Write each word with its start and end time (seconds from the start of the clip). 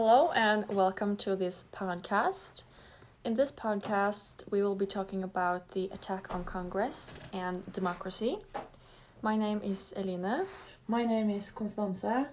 Hello 0.00 0.30
and 0.30 0.64
welcome 0.68 1.16
to 1.16 1.34
this 1.34 1.64
podcast. 1.72 2.62
In 3.24 3.34
this 3.34 3.50
podcast, 3.50 4.44
we 4.48 4.62
will 4.62 4.76
be 4.76 4.86
talking 4.86 5.24
about 5.24 5.70
the 5.70 5.90
attack 5.92 6.32
on 6.32 6.44
Congress 6.44 7.18
and 7.32 7.64
democracy. 7.72 8.38
My 9.22 9.34
name 9.34 9.60
is 9.64 9.92
Eline. 9.96 10.46
My 10.86 11.04
name 11.04 11.30
is 11.30 11.50
Constance. 11.50 12.04
Uh, 12.04 12.26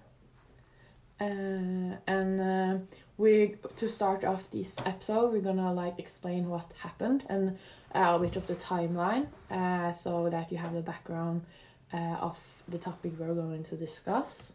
and 1.19 2.39
uh, 2.39 2.77
we 3.17 3.55
to 3.77 3.89
start 3.89 4.23
off 4.23 4.51
this 4.51 4.77
episode, 4.85 5.33
we're 5.33 5.41
gonna 5.41 5.73
like 5.73 5.97
explain 5.97 6.47
what 6.47 6.71
happened 6.83 7.23
and 7.29 7.57
a 7.95 8.19
bit 8.19 8.35
of 8.35 8.45
the 8.45 8.55
timeline, 8.57 9.25
uh, 9.49 9.91
so 9.91 10.29
that 10.29 10.51
you 10.51 10.59
have 10.59 10.73
the 10.73 10.81
background 10.81 11.41
uh, 11.91 12.27
of 12.27 12.37
the 12.67 12.77
topic 12.77 13.13
we're 13.17 13.33
going 13.33 13.63
to 13.63 13.75
discuss. 13.75 14.53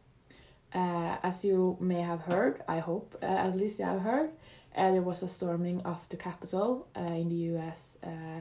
Uh, 0.73 1.17
as 1.23 1.45
you 1.45 1.77
may 1.81 2.01
have 2.01 2.21
heard, 2.21 2.63
I 2.69 2.79
hope 2.79 3.17
uh, 3.23 3.27
at 3.27 3.57
least 3.57 3.79
you 3.81 3.85
have 3.87 4.03
heard, 4.03 4.31
uh, 4.77 4.93
there 4.93 5.03
was 5.03 5.23
a 5.23 5.29
storming 5.29 5.81
of 5.83 6.09
the 6.11 6.17
Capitol 6.17 6.87
uh, 6.97 7.01
in 7.01 7.29
the 7.29 7.35
U.S. 7.35 7.99
Uh, 8.05 8.41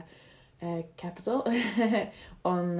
uh, 0.62 0.82
capital 0.96 1.44
on 2.44 2.76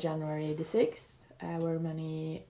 January 0.00 0.54
the 0.54 0.64
sixth, 0.64 1.16
uh, 1.42 1.46
where 1.58 1.78
many 1.78 2.42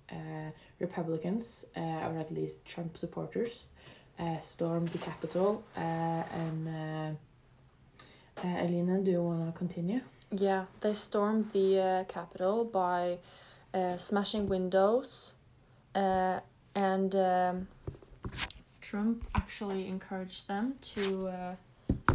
Republicans, 0.78 1.64
or 1.76 2.16
at 2.18 2.32
least 2.32 2.64
Trump 2.64 2.96
supporters, 2.96 3.68
stormed 4.40 4.88
the 4.88 4.98
Capitol. 4.98 5.64
And 5.76 7.18
Elina, 8.44 9.00
do 9.00 9.10
you 9.10 9.22
want 9.22 9.52
to 9.52 9.58
continue? 9.58 10.00
Yeah, 10.30 10.66
they 10.80 10.92
stormed 10.92 11.50
the 11.52 12.06
Capitol 12.08 12.64
by 12.64 13.18
smashing 13.96 14.48
windows, 14.48 15.34
uh, 15.94 16.40
and 16.74 17.14
um, 17.14 17.68
Trump 18.80 19.24
actually 19.34 19.88
encouraged 19.88 20.48
them 20.48 20.74
to 20.80 21.28
uh, 21.28 21.54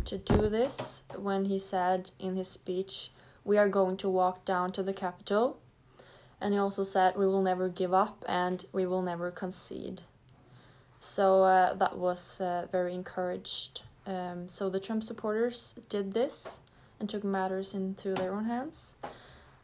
to 0.06 0.18
do 0.18 0.50
this 0.50 1.04
when 1.16 1.46
he 1.46 1.60
said 1.60 2.12
in 2.20 2.36
his 2.36 2.48
speech, 2.48 3.12
"We 3.44 3.58
are 3.58 3.70
going 3.70 3.98
to 3.98 4.10
walk 4.10 4.46
down 4.46 4.72
to 4.74 4.84
the 4.84 4.94
Capitol," 4.94 5.60
and 6.40 6.54
he 6.54 6.60
also 6.60 6.84
said, 6.84 7.16
"We 7.16 7.28
will 7.28 7.42
never 7.42 7.70
give 7.70 7.94
up 7.94 8.26
and 8.28 8.66
we 8.72 8.86
will 8.86 9.02
never 9.02 9.32
concede." 9.32 10.02
So 11.00 11.44
uh, 11.44 11.74
that 11.74 11.98
was 11.98 12.40
uh, 12.40 12.68
very 12.72 12.94
encouraged. 12.94 13.84
Um, 14.06 14.50
so 14.50 14.70
the 14.70 14.80
Trump 14.80 15.04
supporters 15.04 15.76
did 15.90 16.14
this 16.14 16.60
and 17.00 17.10
took 17.10 17.24
matters 17.24 17.74
into 17.74 18.14
their 18.14 18.34
own 18.34 18.46
hands 18.46 18.96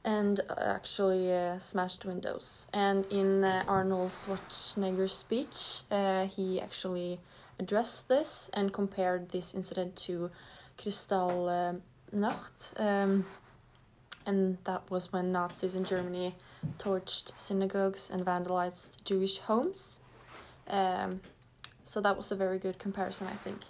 and 0.04 0.40
uh, 0.50 0.54
actually 0.60 1.34
uh, 1.34 1.58
smashed 1.60 2.06
windows. 2.06 2.68
And 2.74 3.06
in 3.12 3.44
uh, 3.44 3.64
Arnold 3.68 4.12
Schwarzenegger's 4.12 5.14
speech, 5.14 5.82
uh, 5.92 6.26
he 6.26 6.62
actually 6.62 7.20
addressed 7.60 8.08
this 8.08 8.50
and 8.54 8.72
compared 8.72 9.30
this 9.30 9.54
incident 9.54 9.96
to 9.98 10.32
Kristallnacht. 10.78 11.82
Um, 12.78 13.26
and 14.26 14.58
that 14.64 14.90
was 14.90 15.12
when 15.12 15.32
Nazis 15.32 15.76
in 15.76 15.84
Germany 15.84 16.36
torched 16.78 17.38
synagogues 17.38 18.10
and 18.10 18.26
vandalized 18.26 19.04
Jewish 19.04 19.40
homes. 19.40 20.00
Um, 20.68 21.22
so 21.84 22.00
that 22.02 22.16
was 22.16 22.32
a 22.32 22.36
very 22.36 22.60
good 22.60 22.78
comparison, 22.78 23.28
I 23.28 23.34
think. 23.34 23.62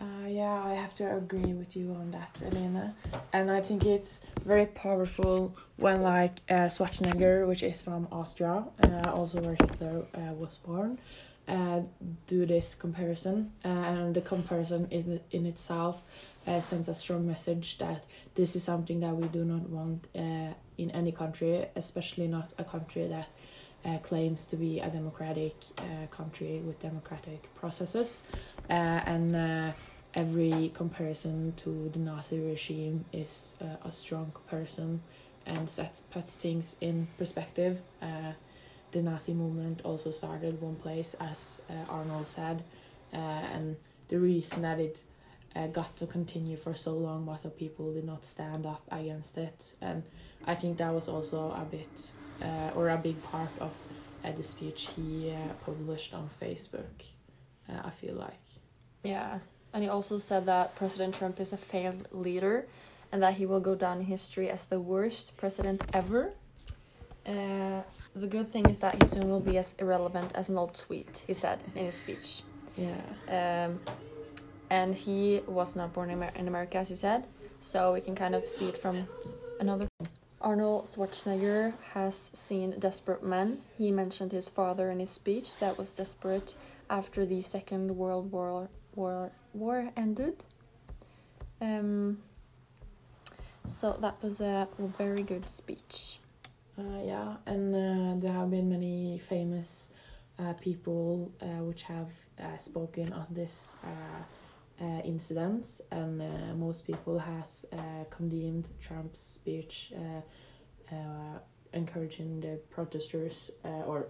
Uh, 0.00 0.26
yeah, 0.28 0.62
I 0.62 0.74
have 0.74 0.94
to 0.96 1.16
agree 1.16 1.54
with 1.54 1.74
you 1.74 1.92
on 1.94 2.10
that, 2.10 2.42
Elena. 2.44 2.94
And 3.32 3.50
I 3.50 3.62
think 3.62 3.84
it's 3.86 4.20
very 4.44 4.66
powerful 4.66 5.56
when, 5.76 6.02
like, 6.02 6.40
uh, 6.50 6.68
Schwarzenegger, 6.68 7.46
which 7.48 7.62
is 7.62 7.80
from 7.80 8.06
Austria, 8.12 8.64
uh, 8.84 9.10
also 9.10 9.40
where 9.40 9.56
Hitler 9.58 10.04
uh, 10.14 10.34
was 10.34 10.58
born, 10.58 10.98
uh, 11.48 11.80
do 12.26 12.44
this 12.44 12.74
comparison. 12.74 13.52
Uh, 13.64 13.68
and 13.68 14.14
the 14.14 14.20
comparison 14.20 14.86
in, 14.90 15.20
in 15.30 15.46
itself 15.46 16.02
uh, 16.46 16.60
sends 16.60 16.88
a 16.88 16.94
strong 16.94 17.26
message 17.26 17.78
that 17.78 18.04
this 18.34 18.54
is 18.54 18.62
something 18.62 19.00
that 19.00 19.16
we 19.16 19.28
do 19.28 19.44
not 19.44 19.66
want 19.70 20.06
uh, 20.14 20.52
in 20.76 20.90
any 20.90 21.10
country, 21.10 21.66
especially 21.74 22.28
not 22.28 22.52
a 22.58 22.64
country 22.64 23.06
that 23.08 23.28
uh, 23.86 23.98
claims 23.98 24.46
to 24.46 24.56
be 24.56 24.80
a 24.80 24.88
democratic 24.88 25.54
uh, 25.78 26.06
country 26.10 26.60
with 26.64 26.80
democratic 26.80 27.54
processes. 27.54 28.24
Uh, 28.68 28.72
and 28.72 29.36
uh, 29.36 29.72
every 30.14 30.72
comparison 30.74 31.52
to 31.56 31.88
the 31.92 31.98
Nazi 31.98 32.40
regime 32.40 33.04
is 33.12 33.54
uh, 33.60 33.88
a 33.88 33.92
strong 33.92 34.32
comparison 34.34 35.02
and 35.46 35.70
sets 35.70 36.00
puts 36.00 36.34
things 36.34 36.76
in 36.80 37.06
perspective. 37.18 37.78
Uh, 38.02 38.32
the 38.90 39.02
Nazi 39.02 39.34
movement 39.34 39.82
also 39.84 40.10
started 40.10 40.60
one 40.60 40.76
place, 40.76 41.14
as 41.20 41.60
Arnold 41.88 42.26
said, 42.26 42.62
and 43.12 43.76
the 44.08 44.18
reason 44.18 44.62
that 44.62 44.78
it 44.78 44.98
got 45.72 45.94
to 45.96 46.06
continue 46.06 46.56
for 46.56 46.74
so 46.74 46.94
long 46.94 47.26
was 47.26 47.42
that 47.42 47.58
people 47.58 47.92
did 47.92 48.04
not 48.04 48.24
stand 48.24 48.64
up 48.64 48.82
against 48.90 49.36
it, 49.38 49.74
and 49.82 50.02
I 50.46 50.54
think 50.54 50.78
that 50.78 50.94
was 50.94 51.08
also 51.08 51.50
a 51.50 51.66
bit 51.68 52.10
or 52.74 52.90
a 52.90 52.96
big 52.96 53.22
part 53.22 53.50
of 53.60 53.72
the 54.36 54.42
speech 54.42 54.88
he 54.96 55.30
uh, 55.30 55.52
published 55.64 56.12
on 56.14 56.28
Facebook. 56.40 57.04
Uh, 57.68 57.80
I 57.84 57.90
feel 57.90 58.14
like. 58.14 58.44
Yeah, 59.02 59.40
and 59.72 59.82
he 59.82 59.88
also 59.88 60.16
said 60.18 60.46
that 60.46 60.74
President 60.76 61.14
Trump 61.14 61.40
is 61.40 61.52
a 61.52 61.56
failed 61.56 62.08
leader 62.12 62.66
and 63.12 63.22
that 63.22 63.34
he 63.34 63.46
will 63.46 63.60
go 63.60 63.74
down 63.74 63.98
in 63.98 64.04
history 64.04 64.50
as 64.50 64.64
the 64.64 64.80
worst 64.80 65.36
president 65.36 65.82
ever. 65.92 66.32
Uh, 67.26 67.82
the 68.14 68.26
good 68.26 68.48
thing 68.48 68.68
is 68.70 68.78
that 68.78 68.94
he 68.94 69.08
soon 69.08 69.28
will 69.28 69.40
be 69.40 69.58
as 69.58 69.74
irrelevant 69.78 70.32
as 70.34 70.48
an 70.48 70.56
old 70.56 70.74
tweet, 70.74 71.24
he 71.26 71.34
said 71.34 71.62
in 71.74 71.86
his 71.86 71.96
speech. 71.96 72.42
Yeah. 72.76 73.66
Um, 73.66 73.80
and 74.70 74.94
he 74.94 75.42
was 75.46 75.76
not 75.76 75.92
born 75.92 76.10
in, 76.10 76.16
Amer- 76.16 76.32
in 76.34 76.48
America, 76.48 76.78
as 76.78 76.88
he 76.88 76.94
said, 76.94 77.26
so 77.60 77.92
we 77.92 78.00
can 78.00 78.14
kind 78.14 78.34
of 78.34 78.46
see 78.46 78.68
it 78.68 78.78
from 78.78 79.06
another. 79.60 79.88
Arnold 80.46 80.84
Schwarzenegger 80.84 81.74
has 81.92 82.30
seen 82.32 82.78
desperate 82.78 83.24
men. 83.24 83.62
He 83.76 83.90
mentioned 83.90 84.30
his 84.30 84.48
father 84.48 84.92
in 84.92 85.00
his 85.00 85.10
speech 85.10 85.56
that 85.56 85.76
was 85.76 85.90
desperate 85.90 86.54
after 86.88 87.26
the 87.26 87.40
Second 87.40 87.90
World 87.90 88.30
War 88.30 88.68
war, 88.94 89.32
war 89.54 89.90
ended. 89.96 90.44
Um, 91.60 92.18
so 93.66 93.98
that 94.00 94.22
was 94.22 94.40
a 94.40 94.68
very 94.96 95.24
good 95.24 95.48
speech. 95.48 96.20
Uh, 96.78 97.02
yeah, 97.02 97.34
and 97.46 97.74
uh, 97.74 98.20
there 98.20 98.32
have 98.32 98.52
been 98.52 98.70
many 98.70 99.18
famous 99.18 99.90
uh, 100.38 100.52
people 100.52 101.32
uh, 101.42 101.64
which 101.64 101.82
have 101.82 102.10
uh, 102.38 102.56
spoken 102.58 103.12
on 103.12 103.26
this 103.32 103.74
uh, 103.82 104.22
incidents, 105.04 105.80
and 105.90 106.20
uh, 106.20 106.54
most 106.56 106.86
people 106.86 107.18
has 107.18 107.64
uh, 107.72 108.04
condemned 108.10 108.68
Trump's 108.80 109.20
speech, 109.20 109.92
uh, 109.96 110.94
uh, 110.94 111.38
encouraging 111.72 112.40
the 112.40 112.58
protesters 112.70 113.50
uh, 113.64 113.68
or. 113.86 114.08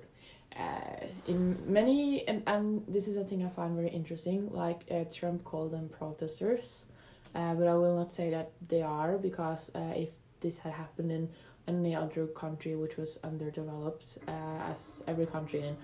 Uh, 0.59 1.05
in 1.27 1.59
many 1.71 2.27
and, 2.29 2.43
and 2.47 2.83
this 2.89 3.09
is 3.09 3.19
a 3.19 3.25
thing 3.25 3.45
I 3.45 3.51
find 3.51 3.77
very 3.77 3.91
interesting. 3.91 4.49
Like 4.51 4.85
uh, 4.91 5.05
Trump 5.13 5.45
called 5.45 5.73
them 5.73 5.91
protesters, 5.91 6.87
uh, 7.35 7.53
but 7.55 7.67
I 7.67 7.75
will 7.75 7.95
not 7.95 8.11
say 8.11 8.31
that 8.31 8.53
they 8.67 8.81
are 8.81 9.19
because 9.19 9.71
uh, 9.75 9.93
if 9.95 10.09
this 10.41 10.59
had 10.59 10.73
happened 10.73 11.13
in 11.13 11.29
any 11.69 11.95
other 11.95 12.27
country 12.29 12.75
which 12.75 12.97
was 12.97 13.19
underdeveloped, 13.23 14.19
uh, 14.29 14.71
as 14.71 15.03
every 15.07 15.27
country 15.27 15.61
in 15.61 15.77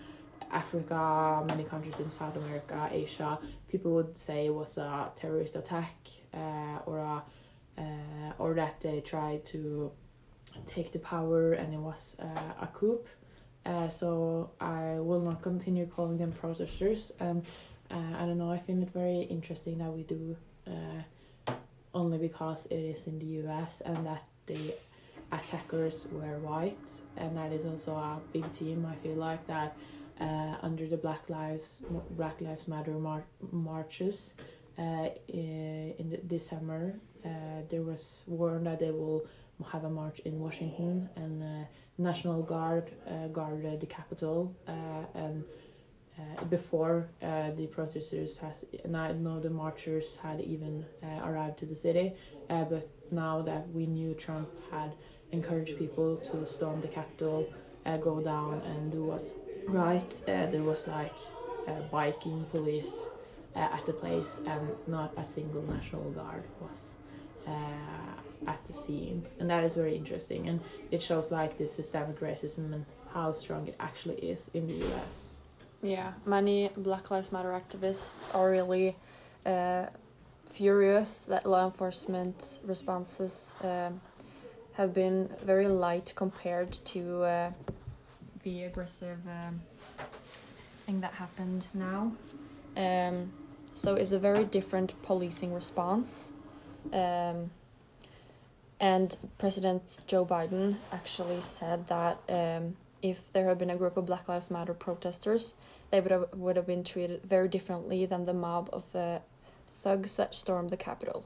Africa, 0.53 1.45
many 1.49 1.65
countries 1.65 1.99
in 1.99 2.11
South 2.11 2.37
America, 2.37 2.89
Asia, 2.93 3.39
people 3.69 3.93
would 3.93 4.17
say 4.17 4.47
it 4.47 4.55
was 4.55 4.79
a 4.79 5.11
terrorist 5.17 5.57
attack 5.57 5.95
uh, 6.35 6.79
or 6.87 6.99
a 6.99 7.23
uh, 7.79 8.33
or 8.39 8.55
that 8.55 8.81
they 8.81 9.01
tried 9.01 9.45
to 9.47 9.91
take 10.67 10.93
the 10.93 10.99
power 10.99 11.55
and 11.55 11.73
it 11.73 11.81
was 11.81 12.17
uh, 12.21 12.65
a 12.65 12.67
coup. 12.67 13.01
Uh, 13.65 13.89
so 13.89 14.51
I 14.61 14.99
will 14.99 15.21
not 15.21 15.41
continue 15.41 15.87
calling 15.87 16.19
them 16.19 16.33
protesters 16.33 17.13
and 17.21 17.45
uh, 17.91 18.19
I 18.19 18.27
don't 18.27 18.39
know 18.39 18.51
I 18.51 18.59
find 18.59 18.83
it 18.83 18.91
very 18.91 19.23
interesting 19.23 19.79
that 19.79 19.91
we 19.93 20.03
do 20.03 20.37
uh, 20.67 21.53
only 21.95 22.19
because 22.19 22.67
it 22.67 22.75
is 22.75 23.07
in 23.07 23.19
the 23.19 23.47
US 23.47 23.83
and 23.83 24.05
that 24.05 24.25
the 24.47 24.75
attackers 25.31 26.07
were 26.13 26.39
white 26.41 26.89
and 27.17 27.37
that 27.37 27.53
is 27.53 27.65
also 27.65 27.93
a 27.93 28.19
big 28.33 28.51
team 28.53 28.87
I 28.91 28.97
feel 28.97 29.15
like 29.17 29.47
that 29.47 29.77
uh, 30.21 30.57
under 30.63 30.87
the 30.87 30.97
Black 30.97 31.29
Lives 31.29 31.83
Black 32.11 32.41
Lives 32.41 32.69
Matter 32.69 32.93
mar- 32.93 33.25
marches 33.51 34.35
uh, 34.79 35.09
in 35.29 36.11
the, 36.11 36.21
this 36.25 36.47
summer. 36.47 36.95
Uh, 37.25 37.29
there 37.71 37.83
was 37.83 38.25
warned 38.27 38.67
that 38.67 38.81
they 38.81 38.91
will 38.91 39.25
have 39.71 39.85
a 39.85 39.91
march 39.91 40.19
in 40.21 40.41
Washington 40.41 41.09
and 41.15 41.43
uh, 41.43 41.65
National 41.97 42.43
Guard 42.43 42.91
uh, 43.07 43.29
guarded 43.29 43.81
the 43.81 43.87
Capitol 43.87 44.53
and 45.15 45.45
uh, 46.19 46.45
before 46.45 47.09
uh, 47.23 47.51
the 47.57 47.67
protesters 47.69 48.37
has 48.37 48.67
now 48.87 49.11
know 49.13 49.41
the 49.41 49.49
marchers 49.49 50.17
had 50.17 50.43
even 50.43 50.85
uh, 51.03 51.27
arrived 51.27 51.59
to 51.59 51.65
the 51.65 51.75
city 51.75 52.13
but 52.49 52.87
now 53.11 53.41
that 53.41 53.67
we 53.71 53.87
knew 53.87 54.13
Trump 54.15 54.49
had 54.71 54.93
encouraged 55.31 55.79
people 55.79 56.17
to 56.17 56.47
storm 56.47 56.81
the 56.83 56.89
Capitol 56.89 57.49
go 58.03 58.21
down 58.21 58.61
and 58.61 58.93
do 58.93 59.05
what's 59.05 59.33
right 59.67 60.23
uh, 60.29 60.47
there 60.47 60.63
was 60.63 60.87
like 60.87 61.17
biking 61.91 62.45
police 62.51 63.09
uh, 63.55 63.59
at 63.59 63.85
the 63.87 63.93
place, 63.93 64.41
and 64.47 64.69
not 64.87 65.13
a 65.17 65.27
single 65.27 65.63
National 65.63 66.11
Guard 66.11 66.45
was 66.61 66.97
uh, 67.47 68.51
at 68.51 68.65
the 68.65 68.73
scene, 68.73 69.25
and 69.39 69.51
that 69.51 69.65
is 69.65 69.75
very 69.75 69.97
interesting, 69.97 70.49
and 70.49 70.61
it 70.91 71.03
shows 71.03 71.31
like 71.31 71.59
the 71.59 71.69
systemic 71.69 72.21
racism 72.21 72.73
and 72.73 72.85
how 73.13 73.33
strong 73.33 73.69
it 73.69 73.77
actually 73.79 74.17
is 74.17 74.51
in 74.55 74.67
the 74.67 74.75
U.S. 74.75 75.41
Yeah, 75.83 76.13
many 76.25 76.71
Black 76.77 77.11
Lives 77.11 77.33
Matter 77.33 77.51
activists 77.51 78.35
are 78.35 78.51
really 78.51 78.97
uh, 79.45 79.87
furious 80.47 81.27
that 81.27 81.45
law 81.45 81.67
enforcement 81.67 82.61
responses 82.65 83.55
um, 83.63 84.01
have 84.75 84.95
been 84.95 85.29
very 85.45 85.69
light 85.69 86.13
compared 86.17 86.73
to 86.73 87.23
uh, 87.23 87.53
the 88.43 88.65
aggressive 88.65 89.19
um, 89.27 89.61
thing 90.83 91.01
that 91.01 91.13
happened 91.13 91.67
now. 91.75 92.13
Um, 92.77 93.33
so 93.75 93.95
it's 93.95 94.13
a 94.13 94.19
very 94.19 94.45
different 94.45 95.01
policing 95.03 95.53
response. 95.53 96.33
Um, 96.93 97.51
and 98.81 99.17
President 99.39 100.01
Joe 100.07 100.27
Biden 100.27 100.77
actually 100.93 101.41
said 101.41 101.87
that 101.87 102.19
um, 102.29 102.77
if 103.01 103.33
there 103.33 103.49
had 103.49 103.59
been 103.59 103.71
a 103.71 103.77
group 103.77 103.97
of 103.97 104.07
Black 104.07 104.29
Lives 104.29 104.51
Matter 104.51 104.75
protesters, 104.75 105.55
they 105.91 106.01
would 106.01 106.11
have, 106.11 106.25
would 106.35 106.57
have 106.57 106.67
been 106.67 106.85
treated 106.85 107.23
very 107.25 107.49
differently 107.49 108.07
than 108.07 108.25
the 108.25 108.35
mob 108.35 108.69
of 108.73 108.85
uh, 108.95 109.21
thugs 109.71 110.17
that 110.17 110.35
stormed 110.35 110.71
the 110.71 110.77
Capitol. 110.77 111.25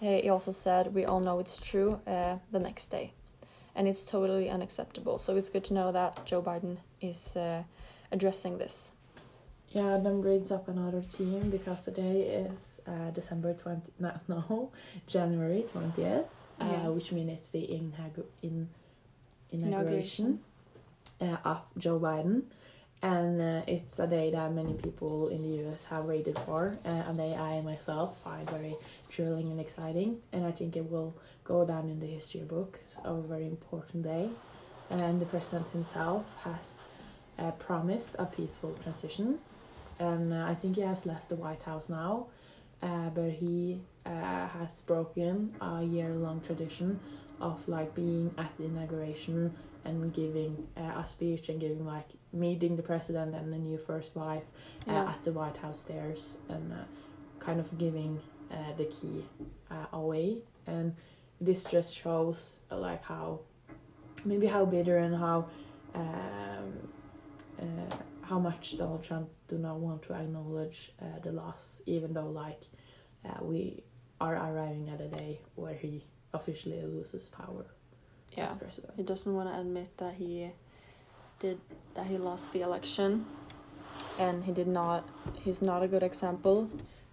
He 0.00 0.28
also 0.28 0.50
said, 0.50 0.94
We 0.94 1.06
all 1.06 1.20
know 1.20 1.38
it's 1.38 1.56
true 1.56 2.00
uh, 2.06 2.36
the 2.50 2.60
next 2.60 2.88
day. 2.88 3.12
And 3.76 3.88
it's 3.88 4.04
totally 4.04 4.48
unacceptable. 4.50 5.18
So 5.18 5.36
it's 5.36 5.50
good 5.50 5.64
to 5.64 5.74
know 5.74 5.90
that 5.92 6.24
Joe 6.24 6.40
Biden 6.42 6.76
is 7.00 7.36
uh, 7.36 7.62
addressing 8.12 8.58
this. 8.58 8.92
Yeah, 9.70 9.98
then 9.98 10.20
brings 10.20 10.52
up 10.52 10.68
another 10.68 11.02
team 11.02 11.50
because 11.50 11.84
today 11.84 12.20
is 12.52 12.80
uh, 12.86 13.10
December 13.10 13.54
20, 13.54 13.82
no, 13.98 14.12
no 14.28 14.70
January 15.08 15.64
20th, 15.74 16.30
uh, 16.60 16.66
which 16.92 17.10
means 17.10 17.30
it's 17.30 17.50
the 17.50 17.58
inaugu- 17.62 18.26
in, 18.42 18.68
Inauguration. 19.50 20.38
inauguration 21.20 21.36
uh, 21.44 21.48
of 21.48 21.62
Joe 21.76 21.98
Biden. 21.98 22.42
And 23.04 23.40
uh, 23.40 23.62
it's 23.66 23.98
a 23.98 24.06
day 24.06 24.30
that 24.30 24.52
many 24.52 24.72
people 24.72 25.28
in 25.28 25.42
the 25.42 25.54
US 25.64 25.84
have 25.84 26.06
waited 26.06 26.38
for, 26.46 26.78
uh, 26.86 27.10
a 27.10 27.14
day 27.14 27.34
I 27.34 27.60
myself 27.60 28.16
find 28.24 28.48
very 28.48 28.76
thrilling 29.10 29.50
and 29.50 29.60
exciting. 29.60 30.10
And 30.32 30.46
I 30.46 30.52
think 30.52 30.74
it 30.74 30.90
will 30.90 31.14
go 31.44 31.66
down 31.66 31.90
in 31.90 32.00
the 32.00 32.06
history 32.06 32.40
books 32.56 32.96
of 33.04 33.18
a 33.18 33.26
very 33.34 33.46
important 33.46 34.04
day. 34.04 34.30
And 34.88 35.20
the 35.20 35.26
president 35.26 35.68
himself 35.68 36.24
has 36.44 36.84
uh, 37.38 37.50
promised 37.66 38.16
a 38.18 38.24
peaceful 38.24 38.72
transition 38.82 39.38
and 39.98 40.32
uh, 40.32 40.46
I 40.48 40.54
think 40.54 40.76
he 40.76 40.82
has 40.82 41.06
left 41.06 41.28
the 41.28 41.36
White 41.36 41.62
House 41.62 41.88
now, 41.88 42.26
uh, 42.82 43.10
but 43.10 43.30
he 43.30 43.80
uh, 44.04 44.48
has 44.48 44.82
broken 44.82 45.54
a 45.60 45.82
year-long 45.82 46.40
tradition 46.40 47.00
of 47.40 47.66
like 47.68 47.94
being 47.94 48.34
at 48.38 48.56
the 48.56 48.64
inauguration 48.64 49.54
and 49.84 50.12
giving 50.12 50.66
uh, 50.76 51.00
a 51.02 51.06
speech 51.06 51.48
and 51.48 51.60
giving 51.60 51.84
like 51.84 52.08
meeting 52.32 52.76
the 52.76 52.82
president 52.82 53.34
and 53.34 53.52
the 53.52 53.58
new 53.58 53.78
first 53.78 54.16
wife 54.16 54.44
uh, 54.88 54.92
Yeah. 54.92 55.10
at 55.10 55.24
the 55.24 55.32
White 55.32 55.56
House 55.58 55.80
stairs 55.80 56.38
and 56.48 56.72
uh, 56.72 56.76
kind 57.38 57.60
of 57.60 57.76
giving 57.78 58.20
uh, 58.50 58.72
the 58.76 58.84
key 58.86 59.24
uh, 59.70 59.86
away 59.92 60.38
and 60.66 60.94
this 61.40 61.64
just 61.64 61.94
shows 61.94 62.56
uh, 62.70 62.78
like 62.78 63.02
how 63.04 63.40
maybe 64.24 64.46
how 64.46 64.64
bitter 64.64 64.98
and 64.98 65.14
how 65.14 65.46
um, 65.94 66.72
uh, 67.60 67.94
how 68.22 68.38
much 68.38 68.78
Donald 68.78 69.04
Trump 69.04 69.28
do 69.48 69.58
not 69.58 69.78
want 69.78 70.02
to 70.04 70.14
acknowledge 70.14 70.92
uh, 71.00 71.18
the 71.22 71.30
loss, 71.30 71.80
even 71.86 72.12
though 72.14 72.30
like 72.30 72.62
uh, 73.24 73.38
we 73.42 73.82
are 74.20 74.34
arriving 74.34 74.88
at 74.88 75.00
a 75.00 75.08
day 75.08 75.40
where 75.56 75.74
he 75.74 76.04
officially 76.32 76.82
loses 76.82 77.28
power 77.28 77.66
Yeah. 78.36 78.44
as 78.46 78.56
president. 78.56 78.92
He 78.96 79.02
doesn't 79.02 79.32
want 79.32 79.52
to 79.52 79.60
admit 79.60 79.96
that 79.98 80.14
he 80.14 80.50
did 81.38 81.60
that 81.94 82.06
he 82.06 82.16
lost 82.18 82.52
the 82.52 82.62
election, 82.62 83.26
and 84.18 84.44
he 84.44 84.52
did 84.52 84.68
not. 84.68 85.08
He's 85.44 85.62
not 85.62 85.82
a 85.82 85.88
good 85.88 86.02
example. 86.02 86.70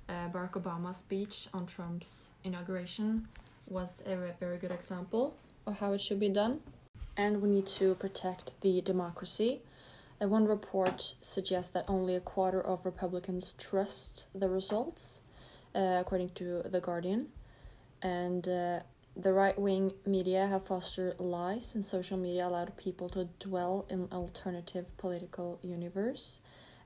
Uh, 0.09 0.27
Barack 0.29 0.53
Obama's 0.53 0.97
speech 0.97 1.47
on 1.53 1.65
Trump's 1.65 2.31
inauguration 2.43 3.27
was 3.67 4.03
a 4.05 4.15
ve- 4.15 4.33
very 4.39 4.57
good 4.57 4.71
example 4.71 5.35
of 5.65 5.79
how 5.79 5.93
it 5.93 6.01
should 6.01 6.19
be 6.19 6.29
done, 6.29 6.59
and 7.15 7.41
we 7.41 7.49
need 7.49 7.65
to 7.67 7.95
protect 7.95 8.59
the 8.61 8.81
democracy. 8.81 9.61
Uh, 10.21 10.27
one 10.27 10.45
report 10.45 11.15
suggests 11.21 11.71
that 11.71 11.85
only 11.87 12.15
a 12.15 12.19
quarter 12.19 12.61
of 12.61 12.85
Republicans 12.85 13.53
trust 13.57 14.27
the 14.35 14.49
results, 14.49 15.21
uh, 15.75 15.97
according 16.01 16.29
to 16.29 16.61
The 16.63 16.79
Guardian. 16.81 17.27
And 18.01 18.47
uh, 18.47 18.79
the 19.15 19.33
right 19.33 19.57
wing 19.59 19.93
media 20.05 20.47
have 20.47 20.65
fostered 20.65 21.19
lies, 21.19 21.75
and 21.75 21.83
social 21.83 22.17
media 22.17 22.47
allowed 22.47 22.75
people 22.77 23.09
to 23.09 23.27
dwell 23.39 23.85
in 23.89 24.07
alternative 24.11 24.95
political 24.97 25.59
universe. 25.61 26.39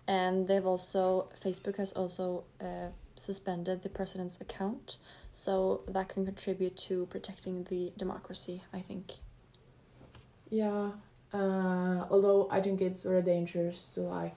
And 0.07 0.47
they've 0.47 0.65
also, 0.65 1.29
Facebook 1.39 1.77
has 1.77 1.91
also 1.93 2.43
uh, 2.61 2.89
suspended 3.15 3.81
the 3.81 3.89
president's 3.89 4.39
account, 4.41 4.97
so 5.31 5.81
that 5.87 6.09
can 6.09 6.25
contribute 6.25 6.77
to 6.77 7.05
protecting 7.07 7.63
the 7.65 7.91
democracy, 7.97 8.63
I 8.73 8.81
think. 8.81 9.13
Yeah, 10.49 10.91
uh, 11.33 12.05
although 12.09 12.47
I 12.51 12.61
think 12.61 12.81
it's 12.81 13.03
very 13.03 13.21
dangerous 13.21 13.87
to 13.95 14.01
like 14.01 14.35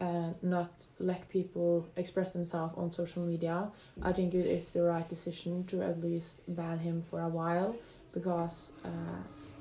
uh, 0.00 0.32
not 0.42 0.72
let 0.98 1.28
people 1.28 1.86
express 1.96 2.32
themselves 2.32 2.74
on 2.76 2.90
social 2.90 3.22
media. 3.22 3.68
I 4.02 4.12
think 4.12 4.34
it 4.34 4.46
is 4.46 4.72
the 4.72 4.82
right 4.82 5.08
decision 5.08 5.64
to 5.66 5.82
at 5.82 6.00
least 6.00 6.40
ban 6.48 6.78
him 6.78 7.02
for 7.02 7.20
a 7.20 7.28
while 7.28 7.76
because 8.12 8.72
uh, 8.84 8.88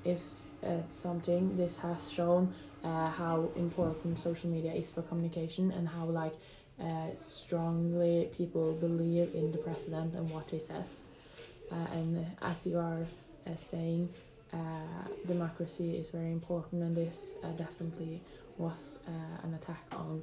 if 0.06 0.22
uh, 0.64 0.82
something 0.90 1.56
this 1.56 1.78
has 1.78 2.12
shown 2.12 2.54
uh, 2.84 3.10
how 3.10 3.50
important 3.56 4.20
social 4.20 4.50
media 4.50 4.74
is 4.74 4.90
for 4.90 5.02
communication 5.04 5.72
and 5.72 5.88
how 5.88 6.06
like 6.06 6.34
uh, 6.82 7.08
strongly 7.16 8.30
people 8.38 8.74
believe 8.74 9.34
in 9.36 9.52
the 9.52 9.58
president 9.58 10.16
and 10.16 10.30
what 10.30 10.50
he 10.50 10.60
says. 10.60 11.10
Uh, 11.72 11.76
and 11.94 12.26
as 12.42 12.66
you 12.66 12.78
are 12.78 13.06
saying, 13.58 14.10
democracy 15.28 15.98
is 15.98 16.10
very 16.10 16.32
important, 16.32 16.82
and 16.82 16.96
this 16.96 17.32
definitely 17.58 18.22
was 18.60 19.00
uh, 19.08 19.12
an 19.48 19.54
attack 19.54 19.86
on 19.96 20.22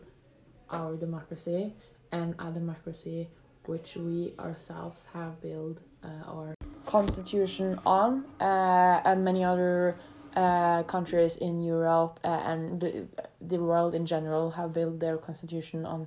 our 0.70 0.94
democracy 0.96 1.74
and 2.12 2.34
a 2.38 2.50
democracy 2.52 3.28
which 3.64 3.96
we 3.96 4.32
ourselves 4.38 5.06
have 5.12 5.40
built 5.40 5.78
uh, 6.04 6.30
our 6.30 6.54
constitution 6.84 7.80
on, 7.84 8.24
uh, 8.40 9.00
and 9.04 9.24
many 9.24 9.42
other 9.42 9.98
uh, 10.36 10.82
countries 10.84 11.36
in 11.38 11.62
Europe 11.62 12.20
and 12.22 12.80
the, 12.80 13.06
the 13.40 13.58
world 13.58 13.94
in 13.94 14.06
general 14.06 14.50
have 14.50 14.72
built 14.72 15.00
their 15.00 15.16
constitution 15.16 15.84
on 15.84 16.06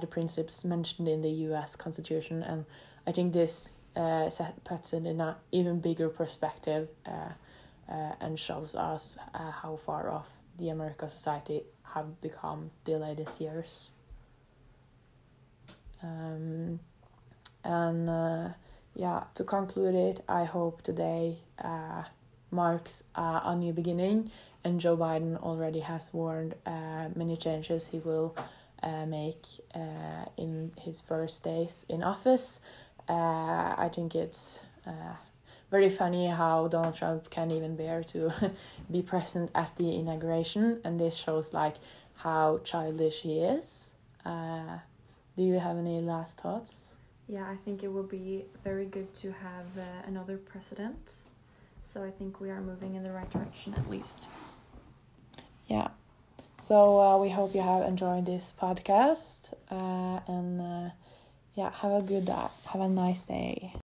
the 0.00 0.06
principles 0.06 0.64
mentioned 0.64 1.06
in 1.06 1.22
the 1.22 1.30
U.S. 1.48 1.76
Constitution, 1.76 2.42
and 2.42 2.64
I 3.06 3.12
think 3.12 3.32
this 3.32 3.76
set, 3.94 4.64
puts 4.64 4.92
it 4.92 5.06
in 5.06 5.20
an 5.20 5.36
even 5.52 5.78
bigger 5.78 6.08
perspective 6.08 6.88
uh, 7.88 8.12
and 8.20 8.38
shows 8.38 8.74
us 8.74 9.16
uh, 9.34 9.50
how 9.50 9.76
far 9.76 10.10
off 10.10 10.30
the 10.58 10.70
American 10.70 11.08
society 11.08 11.62
have 11.82 12.20
become 12.20 12.70
the 12.84 12.98
latest 12.98 13.40
years. 13.40 13.90
Um, 16.02 16.80
and 17.64 18.08
uh, 18.08 18.48
yeah, 18.94 19.24
to 19.34 19.44
conclude 19.44 19.94
it, 19.94 20.24
I 20.28 20.44
hope 20.44 20.82
today 20.82 21.38
uh, 21.62 22.04
marks 22.50 23.02
uh, 23.14 23.40
a 23.44 23.56
new 23.56 23.72
beginning, 23.72 24.30
and 24.64 24.80
Joe 24.80 24.96
Biden 24.96 25.36
already 25.42 25.80
has 25.80 26.12
warned 26.12 26.54
uh, 26.64 27.08
many 27.14 27.36
changes 27.36 27.88
he 27.88 27.98
will 27.98 28.36
uh, 28.82 29.06
make 29.06 29.46
uh, 29.74 30.24
in 30.36 30.72
his 30.78 31.00
first 31.00 31.44
days 31.44 31.86
in 31.88 32.02
office. 32.02 32.60
Uh, 33.08 33.74
I 33.76 33.90
think 33.94 34.14
it's 34.14 34.60
uh, 34.86 35.14
very 35.70 35.88
funny 35.88 36.28
how 36.28 36.68
Donald 36.68 36.96
Trump 36.96 37.28
can't 37.30 37.52
even 37.52 37.76
bear 37.76 38.02
to 38.04 38.32
be 38.90 39.02
present 39.02 39.50
at 39.54 39.74
the 39.76 39.94
inauguration, 39.94 40.80
and 40.84 40.98
this 41.00 41.16
shows 41.16 41.52
like 41.52 41.76
how 42.16 42.58
childish 42.64 43.22
he 43.22 43.40
is. 43.40 43.92
Uh, 44.24 44.78
do 45.36 45.42
you 45.42 45.58
have 45.58 45.76
any 45.76 46.00
last 46.00 46.38
thoughts? 46.38 46.92
Yeah, 47.28 47.44
I 47.44 47.56
think 47.56 47.82
it 47.82 47.88
will 47.88 48.04
be 48.04 48.44
very 48.62 48.86
good 48.86 49.12
to 49.16 49.32
have 49.32 49.66
uh, 49.76 50.06
another 50.06 50.36
president. 50.36 51.14
So 51.82 52.04
I 52.04 52.10
think 52.10 52.40
we 52.40 52.50
are 52.50 52.60
moving 52.60 52.94
in 52.94 53.02
the 53.02 53.12
right 53.12 53.28
direction 53.30 53.74
at 53.74 53.88
least. 53.90 54.28
Yeah. 55.66 55.88
So 56.58 57.00
uh, 57.00 57.18
we 57.18 57.28
hope 57.30 57.54
you 57.54 57.60
have 57.60 57.82
enjoyed 57.82 58.26
this 58.26 58.54
podcast, 58.58 59.52
uh, 59.70 60.20
and 60.26 60.60
uh, 60.60 60.90
yeah, 61.54 61.70
have 61.70 61.92
a 61.92 62.02
good, 62.02 62.28
uh, 62.28 62.48
have 62.72 62.80
a 62.80 62.88
nice 62.88 63.24
day. 63.26 63.72